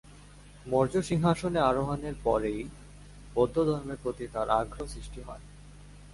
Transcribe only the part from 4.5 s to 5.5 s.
আগ্রহ সৃষ্টি হয়।